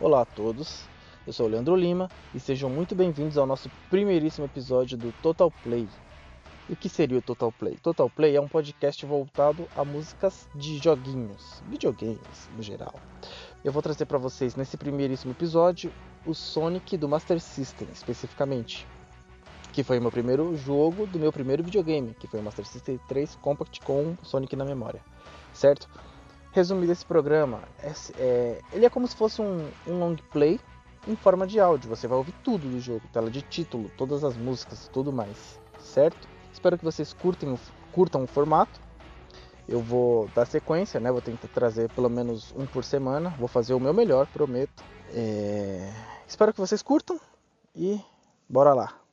[0.00, 0.84] Olá a todos,
[1.24, 5.48] eu sou o Leandro Lima e sejam muito bem-vindos ao nosso primeiríssimo episódio do Total
[5.62, 5.88] Play.
[6.68, 7.76] O que seria o Total Play?
[7.76, 12.94] Total Play é um podcast voltado a músicas de joguinhos, videogames no geral.
[13.62, 15.92] Eu vou trazer para vocês nesse primeiríssimo episódio
[16.26, 18.88] o Sonic do Master System, especificamente,
[19.74, 22.96] que foi o meu primeiro jogo do meu primeiro videogame, que foi o Master System
[23.08, 25.02] 3 Compact com Sonic na memória,
[25.52, 25.88] certo?
[26.52, 30.60] Resumindo esse programa, é, é, ele é como se fosse um, um long play
[31.08, 31.90] em forma de áudio.
[31.90, 36.28] Você vai ouvir tudo do jogo, tela de título, todas as músicas, tudo mais, certo?
[36.52, 37.58] Espero que vocês curtem,
[37.90, 38.80] curtam o formato.
[39.66, 41.10] Eu vou dar sequência, né?
[41.10, 43.30] Vou tentar trazer pelo menos um por semana.
[43.40, 44.84] Vou fazer o meu melhor, prometo.
[45.12, 45.92] É...
[46.28, 47.18] Espero que vocês curtam
[47.74, 48.00] e
[48.48, 49.03] bora lá.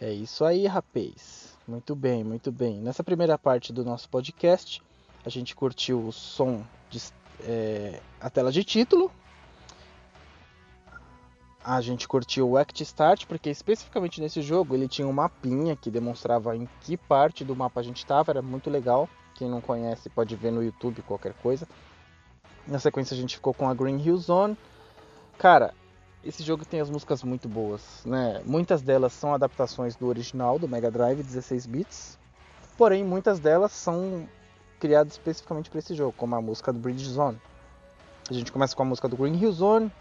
[0.00, 1.56] É isso aí, rapaz.
[1.66, 2.78] Muito bem, muito bem.
[2.80, 4.82] Nessa primeira parte do nosso podcast,
[5.24, 7.00] a gente curtiu o som de
[7.42, 9.10] é, a tela de título.
[11.64, 15.90] A gente curtiu o Act Start, porque especificamente nesse jogo ele tinha um mapinha que
[15.90, 19.08] demonstrava em que parte do mapa a gente estava, era muito legal.
[19.34, 21.66] Quem não conhece pode ver no YouTube qualquer coisa.
[22.66, 24.58] Na sequência a gente ficou com a Green Hill Zone.
[25.38, 25.72] Cara,
[26.24, 28.40] esse jogo tem as músicas muito boas, né?
[28.46, 32.18] Muitas delas são adaptações do original do Mega Drive 16 bits,
[32.78, 34.26] porém muitas delas são
[34.80, 37.38] criadas especificamente para esse jogo, como a música do Bridge Zone.
[38.28, 39.92] A gente começa com a música do Green Hill Zone,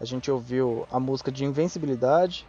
[0.00, 2.46] a gente ouviu a música de Invencibilidade,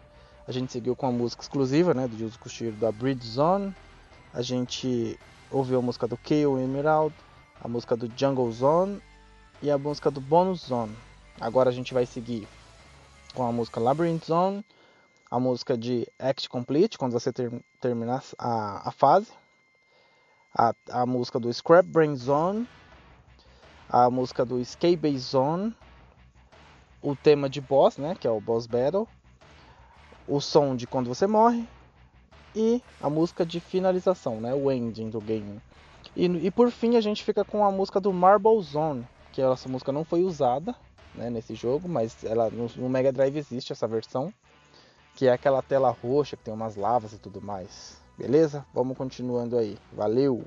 [0.47, 3.75] a gente seguiu com a música exclusiva, né, do Yuzo Koshiro da Bridge Zone,
[4.31, 5.19] a gente
[5.50, 7.13] ouviu a música do Kale Emerald,
[7.59, 9.01] a música do Jungle Zone
[9.61, 10.95] e a música do Bonus Zone.
[11.40, 12.47] Agora a gente vai seguir
[13.33, 14.63] com a música Labyrinth Zone,
[15.30, 19.31] a música de Act Complete, quando você ter, terminar a, a fase,
[20.56, 22.68] a, a música do Scrap Brain Zone,
[23.90, 25.75] a música do Escape Base Zone,
[27.02, 29.07] o tema de boss, né, que é o Boss Battle,
[30.28, 31.68] o som de quando você morre
[32.56, 35.59] e a música de finalização, né, o ending do game.
[36.16, 39.68] E, e por fim a gente fica com a música do Marble Zone, que essa
[39.68, 40.75] música não foi usada,
[41.16, 44.34] né, nesse jogo, mas ela no, no, Mega Drive existe essa versão,
[45.16, 48.02] que é aquela tela roxa que tem umas lavas e tudo mais.
[48.18, 48.66] Beleza?
[48.74, 49.78] Vamos continuando aí.
[49.92, 50.44] Valeu!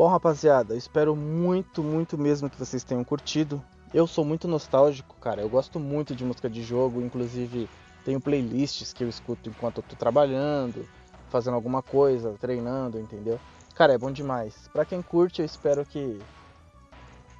[0.00, 3.62] Bom, rapaziada, eu espero muito, muito mesmo que vocês tenham curtido.
[3.92, 5.42] Eu sou muito nostálgico, cara.
[5.42, 7.68] Eu gosto muito de música de jogo, inclusive
[8.02, 10.88] tenho playlists que eu escuto enquanto eu tô trabalhando,
[11.28, 13.38] fazendo alguma coisa, treinando, entendeu?
[13.74, 14.70] Cara, é bom demais.
[14.72, 16.18] Para quem curte, eu espero que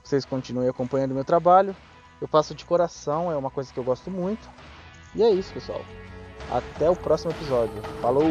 [0.04, 1.74] vocês continuem acompanhando meu trabalho.
[2.20, 4.50] Eu faço de coração, é uma coisa que eu gosto muito.
[5.14, 5.80] E é isso, pessoal.
[6.50, 7.82] Até o próximo episódio.
[8.02, 8.26] Falou!